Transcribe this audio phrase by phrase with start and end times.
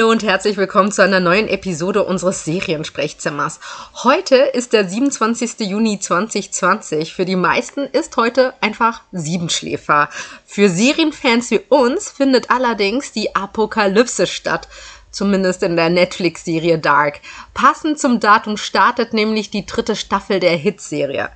[0.00, 3.60] Hallo und herzlich willkommen zu einer neuen Episode unseres Seriensprechzimmers.
[4.02, 5.60] Heute ist der 27.
[5.60, 7.12] Juni 2020.
[7.12, 10.08] Für die meisten ist heute einfach Siebenschläfer.
[10.46, 14.68] Für Serienfans wie uns findet allerdings die Apokalypse statt.
[15.10, 17.20] Zumindest in der Netflix-Serie Dark.
[17.52, 21.28] Passend zum Datum startet nämlich die dritte Staffel der Hitserie.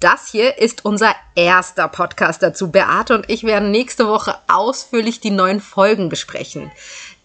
[0.00, 2.70] Das hier ist unser erster Podcast dazu.
[2.70, 6.72] Beate und ich werden nächste Woche ausführlich die neuen Folgen besprechen.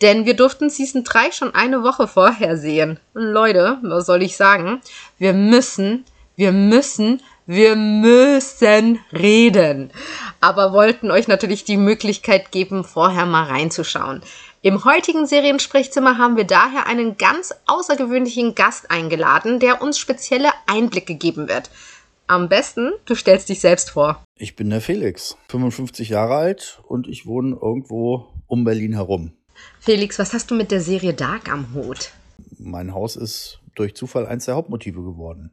[0.01, 2.99] Denn wir durften Season 3 schon eine Woche vorher sehen.
[3.13, 4.81] Leute, was soll ich sagen?
[5.17, 6.03] Wir müssen,
[6.35, 9.89] wir müssen, wir müssen reden.
[10.41, 14.21] Aber wollten euch natürlich die Möglichkeit geben, vorher mal reinzuschauen.
[14.62, 21.15] Im heutigen Seriensprechzimmer haben wir daher einen ganz außergewöhnlichen Gast eingeladen, der uns spezielle Einblicke
[21.15, 21.70] geben wird.
[22.27, 24.23] Am besten, du stellst dich selbst vor.
[24.38, 29.34] Ich bin der Felix, 55 Jahre alt und ich wohne irgendwo um Berlin herum.
[29.79, 32.12] Felix, was hast du mit der Serie Dark am Hut?
[32.57, 35.51] Mein Haus ist durch Zufall eins der Hauptmotive geworden.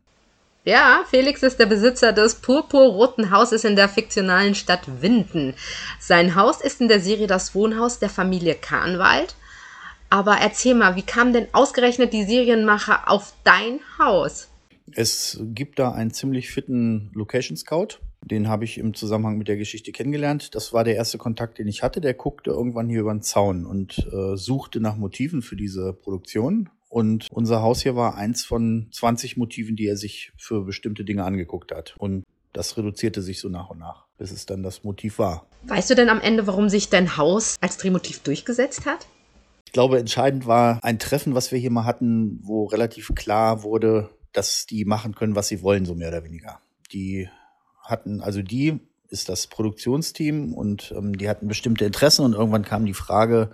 [0.64, 5.54] Ja, Felix ist der Besitzer des purpurroten Hauses in der fiktionalen Stadt Winden.
[5.98, 9.34] Sein Haus ist in der Serie das Wohnhaus der Familie Kahnwald.
[10.08, 14.48] Aber erzähl mal, wie kam denn ausgerechnet die Serienmacher auf dein Haus?
[14.94, 17.98] Es gibt da einen ziemlich fitten Location Scout.
[18.24, 20.54] Den habe ich im Zusammenhang mit der Geschichte kennengelernt.
[20.54, 22.00] Das war der erste Kontakt, den ich hatte.
[22.00, 26.68] Der guckte irgendwann hier über den Zaun und äh, suchte nach Motiven für diese Produktion.
[26.88, 31.24] Und unser Haus hier war eins von 20 Motiven, die er sich für bestimmte Dinge
[31.24, 31.94] angeguckt hat.
[31.98, 35.46] Und das reduzierte sich so nach und nach, bis es dann das Motiv war.
[35.64, 39.06] Weißt du denn am Ende, warum sich dein Haus als Drehmotiv durchgesetzt hat?
[39.66, 44.10] Ich glaube, entscheidend war ein Treffen, was wir hier mal hatten, wo relativ klar wurde,
[44.32, 46.60] dass die machen können, was sie wollen, so mehr oder weniger.
[46.92, 47.28] Die
[47.82, 52.86] hatten, also die ist das Produktionsteam und ähm, die hatten bestimmte Interessen und irgendwann kam
[52.86, 53.50] die Frage,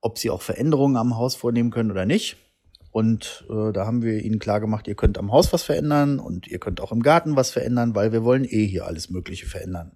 [0.00, 2.36] ob sie auch Veränderungen am Haus vornehmen können oder nicht.
[2.90, 6.48] Und äh, da haben wir ihnen klar gemacht, ihr könnt am Haus was verändern und
[6.48, 9.92] ihr könnt auch im Garten was verändern, weil wir wollen eh hier alles Mögliche verändern.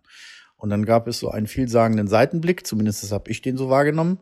[0.57, 4.19] Und dann gab es so einen vielsagenden Seitenblick, zumindest habe ich den so wahrgenommen.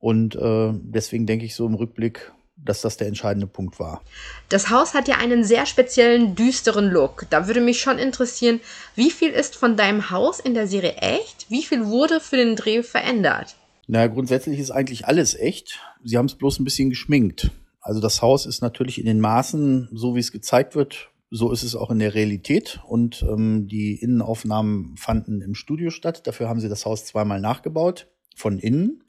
[0.00, 4.02] Und äh, deswegen denke ich so im Rückblick, dass das der entscheidende Punkt war.
[4.48, 7.26] Das Haus hat ja einen sehr speziellen, düsteren Look.
[7.30, 8.60] Da würde mich schon interessieren,
[8.94, 11.46] wie viel ist von deinem Haus in der Serie echt?
[11.50, 13.56] Wie viel wurde für den Dreh verändert?
[13.86, 15.80] Na, grundsätzlich ist eigentlich alles echt.
[16.02, 17.50] Sie haben es bloß ein bisschen geschminkt.
[17.80, 21.62] Also das Haus ist natürlich in den Maßen, so wie es gezeigt wird, so ist
[21.62, 22.80] es auch in der Realität.
[22.86, 26.26] Und ähm, die Innenaufnahmen fanden im Studio statt.
[26.26, 29.04] Dafür haben sie das Haus zweimal nachgebaut, von innen.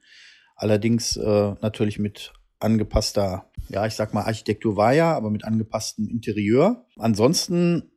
[0.55, 6.07] Allerdings äh, natürlich mit angepasster, ja, ich sag mal, Architektur war ja, aber mit angepasstem
[6.07, 6.85] Interieur.
[6.97, 7.91] Ansonsten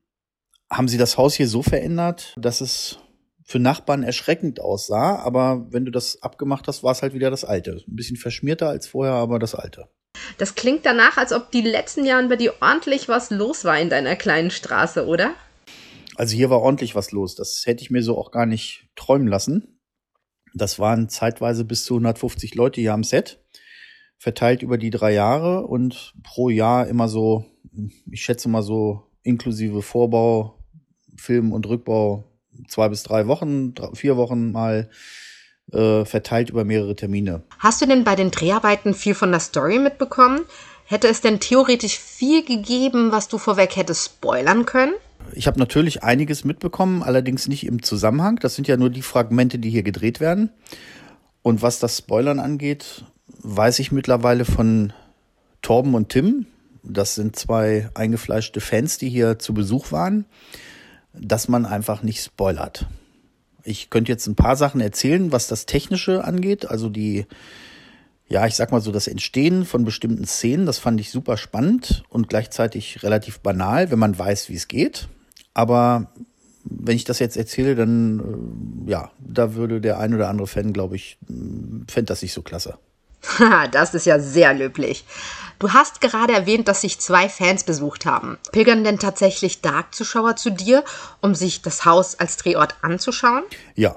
[0.71, 2.99] haben sie das Haus hier so verändert, dass es
[3.45, 7.45] für Nachbarn erschreckend aussah, aber wenn du das abgemacht hast, war es halt wieder das
[7.45, 7.83] alte.
[7.89, 9.89] Ein bisschen verschmierter als vorher, aber das alte.
[10.39, 13.91] Das klingt danach, als ob die letzten Jahren bei dir ordentlich was los war in
[13.91, 15.35] deiner kleinen Straße, oder?
[16.15, 17.35] Also hier war ordentlich was los.
[17.35, 19.81] Das hätte ich mir so auch gar nicht träumen lassen.
[20.55, 23.41] Das waren zeitweise bis zu 150 Leute hier am Set
[24.21, 27.47] verteilt über die drei Jahre und pro Jahr immer so,
[28.11, 30.59] ich schätze mal so inklusive Vorbau,
[31.17, 32.25] Film und Rückbau
[32.69, 34.91] zwei bis drei Wochen, vier Wochen mal
[35.73, 37.45] äh, verteilt über mehrere Termine.
[37.59, 40.43] Hast du denn bei den Dreharbeiten viel von der Story mitbekommen?
[40.85, 44.93] Hätte es denn theoretisch viel gegeben, was du vorweg hättest spoilern können?
[45.33, 48.37] Ich habe natürlich einiges mitbekommen, allerdings nicht im Zusammenhang.
[48.37, 50.51] Das sind ja nur die Fragmente, die hier gedreht werden.
[51.41, 53.07] Und was das Spoilern angeht,
[53.43, 54.93] weiß ich mittlerweile von
[55.63, 56.47] Torben und Tim,
[56.83, 60.25] das sind zwei eingefleischte Fans, die hier zu Besuch waren,
[61.13, 62.87] dass man einfach nicht spoilert.
[63.63, 67.27] Ich könnte jetzt ein paar Sachen erzählen, was das Technische angeht, also die,
[68.29, 72.05] ja, ich sag mal so, das Entstehen von bestimmten Szenen, das fand ich super spannend
[72.09, 75.09] und gleichzeitig relativ banal, wenn man weiß, wie es geht.
[75.53, 76.13] Aber
[76.65, 80.73] wenn ich das jetzt erzähle, dann, äh, ja, da würde der ein oder andere Fan,
[80.73, 82.79] glaube ich, fände das nicht so klasse.
[83.39, 85.05] Haha, das ist ja sehr löblich.
[85.59, 88.39] Du hast gerade erwähnt, dass sich zwei Fans besucht haben.
[88.51, 90.85] Pilgern denn tatsächlich Dark-Zuschauer zu dir,
[91.21, 93.43] um sich das Haus als Drehort anzuschauen?
[93.75, 93.97] Ja.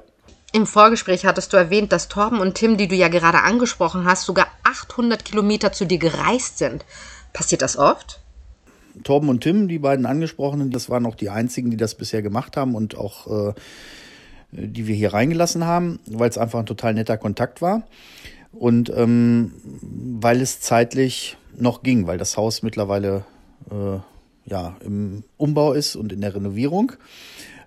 [0.51, 4.25] Im Vorgespräch hattest du erwähnt, dass Torben und Tim, die du ja gerade angesprochen hast,
[4.25, 6.85] sogar 800 Kilometer zu dir gereist sind.
[7.31, 8.19] Passiert das oft?
[9.03, 12.57] Torben und Tim, die beiden angesprochenen, das waren auch die einzigen, die das bisher gemacht
[12.57, 13.53] haben und auch äh,
[14.51, 17.83] die wir hier reingelassen haben, weil es einfach ein total netter Kontakt war.
[18.53, 19.51] Und ähm,
[19.81, 23.25] weil es zeitlich noch ging, weil das Haus mittlerweile
[23.69, 23.99] äh,
[24.49, 26.93] ja, im Umbau ist und in der Renovierung,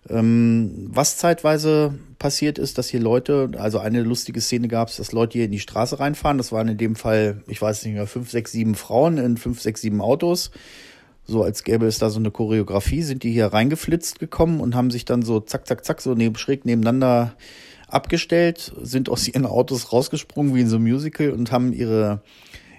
[0.08, 5.10] Ähm, was zeitweise passiert ist, dass hier Leute, also eine lustige Szene gab es, dass
[5.10, 6.38] Leute hier in die Straße reinfahren.
[6.38, 9.60] Das waren in dem Fall, ich weiß nicht mehr, fünf, sechs, sieben Frauen in fünf,
[9.60, 10.52] sechs, sieben Autos.
[11.24, 14.92] So als gäbe es da so eine Choreografie, sind die hier reingeflitzt gekommen und haben
[14.92, 17.34] sich dann so zack, zack, zack, so neben, schräg nebeneinander
[17.88, 22.22] abgestellt, sind aus ihren Autos rausgesprungen wie in so einem Musical und haben ihre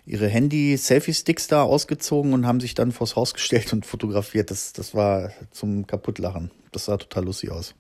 [0.08, 4.50] ihre Handy-Selfie-Sticks da ausgezogen und haben sich dann vors Haus gestellt und fotografiert.
[4.50, 6.50] Das, das war zum Kaputtlachen.
[6.72, 7.76] Das sah total lustig aus.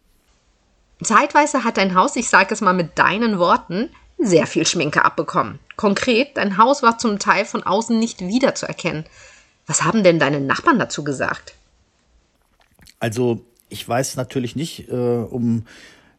[1.02, 5.60] Zeitweise hat dein Haus, ich sage es mal mit deinen Worten, sehr viel Schminke abbekommen.
[5.78, 9.06] Konkret, dein Haus war zum Teil von außen nicht wiederzuerkennen.
[9.66, 11.54] Was haben denn deine Nachbarn dazu gesagt?
[13.00, 15.66] Also, ich weiß natürlich nicht, äh, um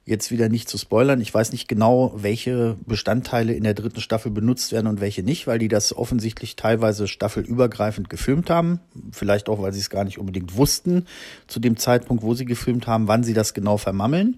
[0.08, 1.20] jetzt wieder nicht zu spoilern.
[1.20, 5.46] Ich weiß nicht genau, welche Bestandteile in der dritten Staffel benutzt werden und welche nicht,
[5.46, 8.80] weil die das offensichtlich teilweise staffelübergreifend gefilmt haben.
[9.12, 11.06] Vielleicht auch, weil sie es gar nicht unbedingt wussten
[11.46, 14.36] zu dem Zeitpunkt, wo sie gefilmt haben, wann sie das genau vermammeln.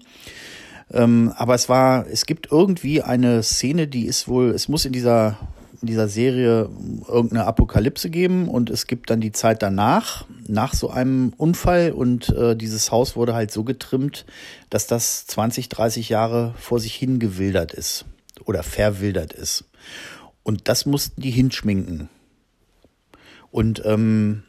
[0.91, 4.91] Ähm, aber es war, es gibt irgendwie eine Szene, die ist wohl, es muss in
[4.91, 5.37] dieser
[5.81, 6.69] in dieser Serie
[7.07, 12.29] irgendeine Apokalypse geben und es gibt dann die Zeit danach, nach so einem Unfall und
[12.29, 14.25] äh, dieses Haus wurde halt so getrimmt,
[14.69, 18.05] dass das 20, 30 Jahre vor sich hingewildert ist
[18.45, 19.65] oder verwildert ist.
[20.43, 22.09] Und das mussten die hinschminken.
[23.51, 24.43] Und ähm,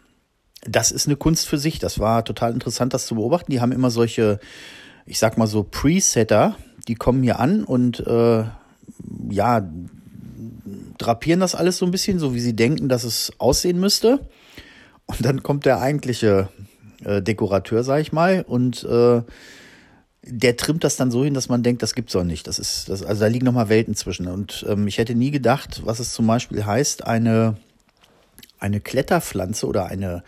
[0.62, 1.78] das ist eine Kunst für sich.
[1.78, 3.50] Das war total interessant, das zu beobachten.
[3.50, 4.38] Die haben immer solche,
[5.06, 6.56] ich sag mal so Presetter,
[6.88, 8.44] die kommen hier an und äh,
[9.30, 9.70] ja,
[10.98, 14.20] drapieren das alles so ein bisschen, so wie sie denken, dass es aussehen müsste.
[15.06, 16.48] Und dann kommt der eigentliche
[17.04, 19.22] äh, Dekorateur, sag ich mal, und äh,
[20.24, 22.46] der trimmt das dann so hin, dass man denkt, das gibt's doch nicht.
[22.46, 24.28] Das ist, das, also da liegen nochmal Welten zwischen.
[24.28, 27.56] Und ähm, ich hätte nie gedacht, was es zum Beispiel heißt, eine,
[28.60, 30.22] eine Kletterpflanze oder eine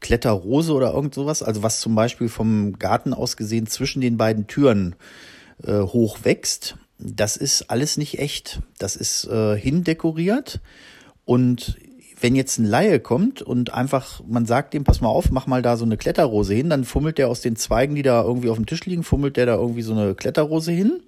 [0.00, 4.46] Kletterrose oder irgend sowas, also was zum Beispiel vom Garten aus gesehen zwischen den beiden
[4.46, 4.94] Türen
[5.64, 8.60] äh, hoch wächst das ist alles nicht echt.
[8.78, 10.60] Das ist äh, hindekoriert.
[11.24, 11.78] Und
[12.20, 15.62] wenn jetzt ein Laie kommt und einfach, man sagt dem, pass mal auf, mach mal
[15.62, 18.56] da so eine Kletterrose hin, dann fummelt der aus den Zweigen, die da irgendwie auf
[18.56, 21.00] dem Tisch liegen, fummelt der da irgendwie so eine Kletterrose hin.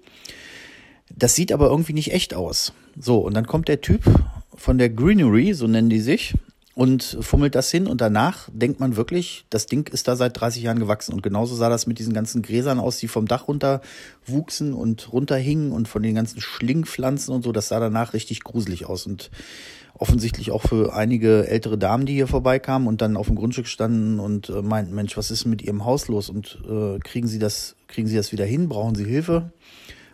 [1.13, 2.73] Das sieht aber irgendwie nicht echt aus.
[2.97, 4.03] So, und dann kommt der Typ
[4.55, 6.33] von der Greenery, so nennen die sich,
[6.73, 7.87] und fummelt das hin.
[7.87, 11.13] Und danach denkt man wirklich, das Ding ist da seit 30 Jahren gewachsen.
[11.13, 13.81] Und genauso sah das mit diesen ganzen Gräsern aus, die vom Dach runter
[14.25, 18.85] wuchsen und runterhingen und von den ganzen Schlingpflanzen und so, das sah danach richtig gruselig
[18.85, 19.31] aus und
[19.93, 24.19] offensichtlich auch für einige ältere Damen, die hier vorbeikamen und dann auf dem Grundstück standen
[24.19, 26.29] und äh, meinten, Mensch, was ist mit ihrem Haus los?
[26.29, 29.51] Und äh, kriegen sie das, kriegen sie das wieder hin, brauchen sie Hilfe?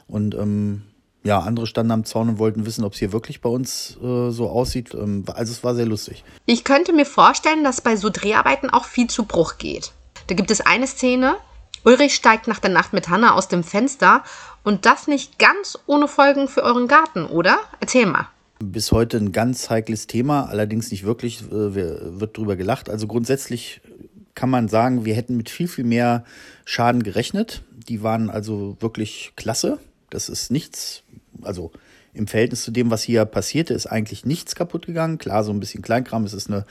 [0.08, 0.82] Und ähm,
[1.28, 4.32] ja, andere standen am Zaun und wollten wissen, ob es hier wirklich bei uns äh,
[4.32, 4.94] so aussieht.
[4.94, 6.24] Ähm, also es war sehr lustig.
[6.46, 9.92] Ich könnte mir vorstellen, dass bei so Dreharbeiten auch viel zu Bruch geht.
[10.28, 11.36] Da gibt es eine Szene,
[11.84, 14.24] Ulrich steigt nach der Nacht mit Hanna aus dem Fenster
[14.64, 17.60] und das nicht ganz ohne Folgen für euren Garten, oder?
[17.80, 18.28] Erzähl mal.
[18.60, 22.90] Bis heute ein ganz heikles Thema, allerdings nicht wirklich, äh, wird drüber gelacht.
[22.90, 23.82] Also grundsätzlich
[24.34, 26.24] kann man sagen, wir hätten mit viel, viel mehr
[26.66, 27.64] Schaden gerechnet.
[27.72, 29.80] Die waren also wirklich klasse.
[30.10, 31.04] Das ist nichts,
[31.42, 31.72] also
[32.14, 35.18] im Verhältnis zu dem, was hier passierte, ist eigentlich nichts kaputt gegangen.
[35.20, 36.24] Klar, so ein bisschen Kleinkram.
[36.24, 36.66] Es ist eine,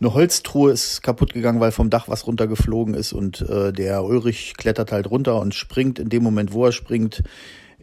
[0.00, 4.54] eine Holztruhe ist kaputt gegangen, weil vom Dach was runtergeflogen ist und äh, der Ulrich
[4.56, 7.22] klettert halt runter und springt in dem Moment, wo er springt,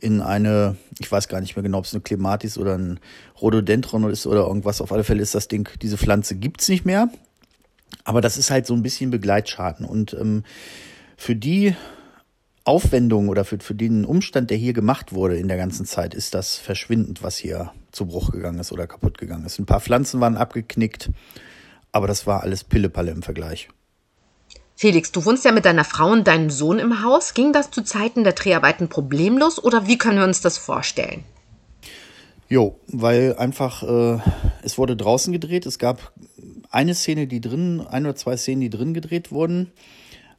[0.03, 2.99] in eine, ich weiß gar nicht mehr genau, ob es eine Clematis oder ein
[3.41, 4.81] Rhododendron ist oder irgendwas.
[4.81, 7.09] Auf alle Fälle ist das Ding, diese Pflanze gibt's nicht mehr.
[8.03, 9.85] Aber das ist halt so ein bisschen Begleitschaden.
[9.85, 10.43] Und ähm,
[11.15, 11.75] für die
[12.65, 16.33] Aufwendung oder für, für den Umstand, der hier gemacht wurde in der ganzen Zeit, ist
[16.33, 19.59] das verschwindend, was hier zu Bruch gegangen ist oder kaputt gegangen ist.
[19.59, 21.09] Ein paar Pflanzen waren abgeknickt,
[21.91, 23.69] aber das war alles Pillepalle im Vergleich.
[24.75, 27.33] Felix, du wohnst ja mit deiner Frau und deinem Sohn im Haus.
[27.33, 31.23] Ging das zu Zeiten der Dreharbeiten problemlos oder wie können wir uns das vorstellen?
[32.49, 34.19] Jo, weil einfach äh,
[34.63, 35.65] es wurde draußen gedreht.
[35.65, 36.11] Es gab
[36.69, 39.71] eine Szene, die drin, ein oder zwei Szenen, die drin gedreht wurden.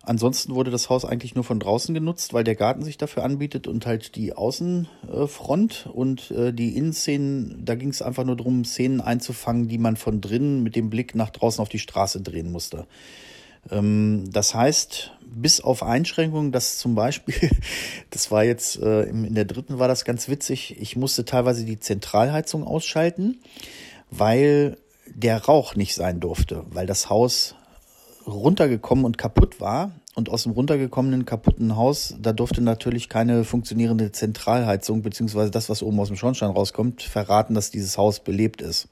[0.07, 3.67] Ansonsten wurde das Haus eigentlich nur von draußen genutzt, weil der Garten sich dafür anbietet
[3.67, 9.01] und halt die Außenfront und äh, die Innenszenen, da ging es einfach nur darum, Szenen
[9.01, 12.87] einzufangen, die man von drinnen mit dem Blick nach draußen auf die Straße drehen musste.
[13.71, 17.51] Ähm, das heißt, bis auf Einschränkungen, dass zum Beispiel,
[18.11, 21.81] das war jetzt äh, in der dritten war das ganz witzig, ich musste teilweise die
[21.81, 23.41] Zentralheizung ausschalten,
[24.11, 27.55] weil der Rauch nicht sein durfte, weil das Haus
[28.27, 29.93] runtergekommen und kaputt war.
[30.15, 35.83] Und aus dem runtergekommenen kaputten Haus, da durfte natürlich keine funktionierende Zentralheizung, beziehungsweise das, was
[35.83, 38.89] oben aus dem Schornstein rauskommt, verraten, dass dieses Haus belebt ist.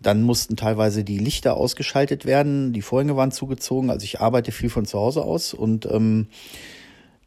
[0.00, 3.90] Dann mussten teilweise die Lichter ausgeschaltet werden, die Vorhänge waren zugezogen.
[3.90, 6.28] Also ich arbeite viel von zu Hause aus und ähm,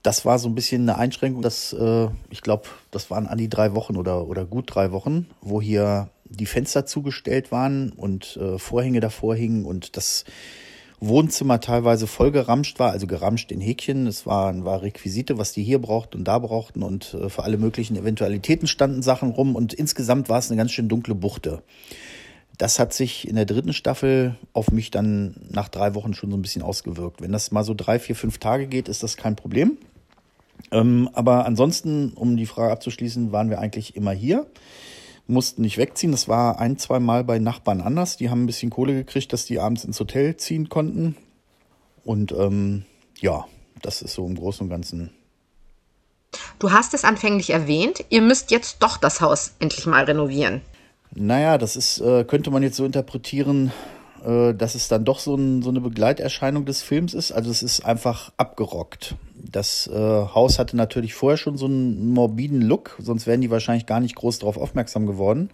[0.01, 3.49] das war so ein bisschen eine Einschränkung, dass äh, ich glaube, das waren an die
[3.49, 8.57] drei Wochen oder, oder gut drei Wochen, wo hier die Fenster zugestellt waren und äh,
[8.57, 10.25] Vorhänge davor hingen und das
[11.07, 14.07] Wohnzimmer teilweise voll geramscht war, also geramscht in Häkchen.
[14.07, 17.57] Es waren war Requisite, was die hier brauchten und da brauchten und äh, für alle
[17.57, 21.61] möglichen Eventualitäten standen Sachen rum und insgesamt war es eine ganz schön dunkle Buchte.
[22.57, 26.37] Das hat sich in der dritten Staffel auf mich dann nach drei Wochen schon so
[26.37, 27.21] ein bisschen ausgewirkt.
[27.21, 29.77] Wenn das mal so drei, vier, fünf Tage geht, ist das kein Problem.
[30.71, 34.45] Ähm, aber ansonsten, um die Frage abzuschließen, waren wir eigentlich immer hier
[35.27, 36.11] mussten nicht wegziehen.
[36.11, 38.17] Das war ein, zwei Mal bei Nachbarn anders.
[38.17, 41.15] Die haben ein bisschen Kohle gekriegt, dass die abends ins Hotel ziehen konnten.
[42.03, 42.85] Und ähm,
[43.19, 43.45] ja,
[43.81, 45.11] das ist so im Großen und Ganzen.
[46.59, 50.61] Du hast es anfänglich erwähnt, ihr müsst jetzt doch das Haus endlich mal renovieren.
[51.13, 53.71] Naja, das ist, äh, könnte man jetzt so interpretieren,
[54.23, 57.31] äh, dass es dann doch so, ein, so eine Begleiterscheinung des Films ist.
[57.31, 59.15] Also es ist einfach abgerockt.
[59.35, 63.85] Das äh, Haus hatte natürlich vorher schon so einen morbiden Look, sonst wären die wahrscheinlich
[63.85, 65.49] gar nicht groß darauf aufmerksam geworden.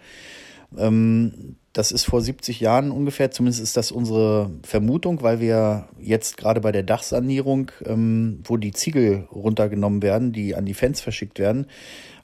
[0.77, 6.37] Ähm, das ist vor 70 Jahren ungefähr, zumindest ist das unsere Vermutung, weil wir jetzt
[6.37, 11.39] gerade bei der Dachsanierung, ähm, wo die Ziegel runtergenommen werden, die an die Fans verschickt
[11.39, 11.67] werden,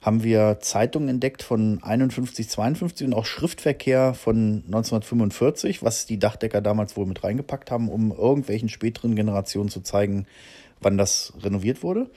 [0.06, 6.60] haben wir Zeitungen entdeckt von 51, 52 und auch Schriftverkehr von 1945, was die Dachdecker
[6.60, 10.28] damals wohl mit reingepackt haben, um irgendwelchen späteren Generationen zu zeigen,
[10.80, 12.08] wann das renoviert wurde.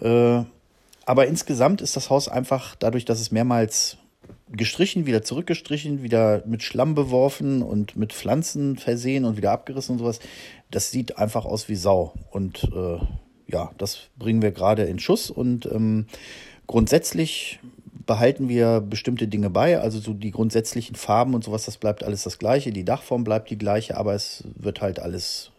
[0.00, 0.42] Äh,
[1.06, 3.96] aber insgesamt ist das Haus einfach dadurch, dass es mehrmals
[4.50, 9.98] gestrichen, wieder zurückgestrichen, wieder mit Schlamm beworfen und mit Pflanzen versehen und wieder abgerissen und
[10.00, 10.18] sowas.
[10.72, 12.12] Das sieht einfach aus wie Sau.
[12.32, 12.98] Und äh,
[13.46, 16.06] ja, das bringen wir gerade in Schuss und ähm,
[16.66, 17.60] Grundsätzlich
[18.06, 22.22] behalten wir bestimmte Dinge bei, also so die grundsätzlichen Farben und sowas, das bleibt alles
[22.22, 25.50] das gleiche, die Dachform bleibt die gleiche, aber es wird halt alles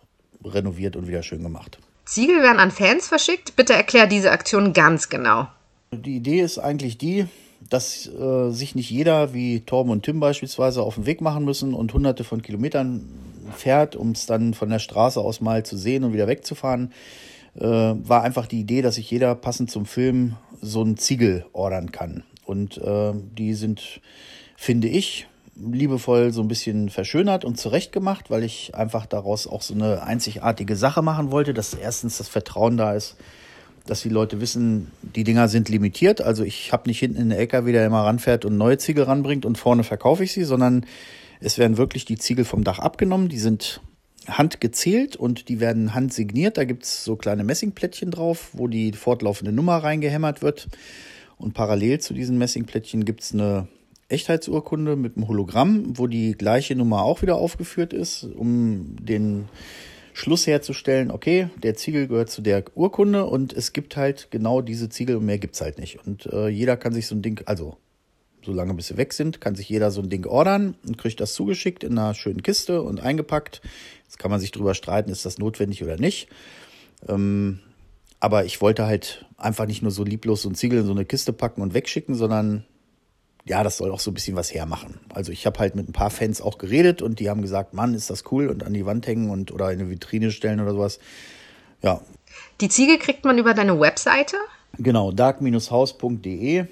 [0.44, 1.80] renoviert und wieder schön gemacht.
[2.06, 3.56] Ziegel werden an Fans verschickt.
[3.56, 5.48] Bitte erklär diese Aktion ganz genau.
[5.92, 7.26] Die Idee ist eigentlich die,
[7.70, 11.74] dass äh, sich nicht jeder, wie Torben und Tim beispielsweise, auf den Weg machen müssen
[11.74, 13.08] und hunderte von Kilometern
[13.56, 16.92] fährt, um es dann von der Straße aus mal zu sehen und wieder wegzufahren.
[17.56, 21.92] Äh, war einfach die Idee, dass sich jeder passend zum Film so einen Ziegel ordern
[21.92, 22.24] kann.
[22.46, 24.02] Und äh, die sind,
[24.56, 29.74] finde ich, liebevoll so ein bisschen verschönert und zurechtgemacht, weil ich einfach daraus auch so
[29.74, 33.16] eine einzigartige Sache machen wollte, dass erstens das Vertrauen da ist,
[33.88, 36.22] dass die Leute wissen, die Dinger sind limitiert.
[36.22, 39.46] Also ich habe nicht hinten in der LKW, der immer ranfährt und neue Ziegel ranbringt
[39.46, 40.86] und vorne verkaufe ich sie, sondern
[41.40, 43.30] es werden wirklich die Ziegel vom Dach abgenommen.
[43.30, 43.82] Die sind
[44.28, 46.58] handgezählt und die werden handsigniert.
[46.58, 50.68] Da gibt es so kleine Messingplättchen drauf, wo die fortlaufende Nummer reingehämmert wird.
[51.38, 53.68] Und parallel zu diesen Messingplättchen gibt es eine
[54.08, 59.46] Echtheitsurkunde mit einem Hologramm, wo die gleiche Nummer auch wieder aufgeführt ist, um den
[60.14, 64.88] Schluss herzustellen, okay, der Ziegel gehört zu der Urkunde und es gibt halt genau diese
[64.88, 66.06] Ziegel und mehr gibt es halt nicht.
[66.06, 67.78] Und äh, jeder kann sich so ein Ding, also
[68.46, 71.34] solange bis sie weg sind, kann sich jeder so ein Ding ordern und kriegt das
[71.34, 73.62] zugeschickt in einer schönen Kiste und eingepackt.
[74.04, 76.30] Jetzt kann man sich drüber streiten, ist das notwendig oder nicht.
[77.08, 77.60] Ähm,
[78.20, 81.06] aber ich wollte halt einfach nicht nur so lieblos so ein Ziegel in so eine
[81.06, 82.66] Kiste packen und wegschicken, sondern
[83.46, 85.00] ja, das soll auch so ein bisschen was hermachen.
[85.14, 87.94] Also ich habe halt mit ein paar Fans auch geredet und die haben gesagt, Mann,
[87.94, 90.72] ist das cool und an die Wand hängen und oder in eine Vitrine stellen oder
[90.72, 91.00] sowas.
[91.84, 92.02] Ja.
[92.62, 94.38] Die Ziegel kriegt man über deine Webseite?
[94.78, 96.66] Genau, dark-haus.de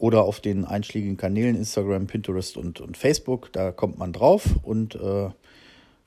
[0.00, 3.52] oder auf den einschlägigen Kanälen Instagram, Pinterest und, und Facebook.
[3.52, 5.28] Da kommt man drauf und äh,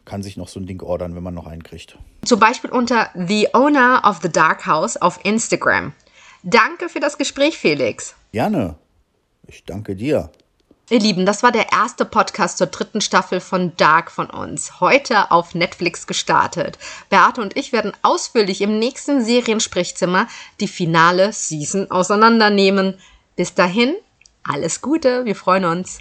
[0.04, 1.98] kann sich noch so ein Ding ordern, wenn man noch einen kriegt.
[2.26, 5.94] Zum Beispiel unter The Owner of the Dark House auf Instagram.
[6.42, 8.16] Danke für das Gespräch, Felix.
[8.32, 8.76] Gerne.
[9.48, 10.32] Ich danke dir.
[10.90, 14.82] Ihr Lieben, das war der erste Podcast zur dritten Staffel von Dark von uns.
[14.82, 16.78] Heute auf Netflix gestartet.
[17.10, 20.28] Beate und ich werden ausführlich im nächsten Seriensprechzimmer
[20.60, 23.00] die finale Season auseinandernehmen.
[23.36, 23.96] Bis dahin,
[24.44, 26.00] alles Gute, wir freuen uns.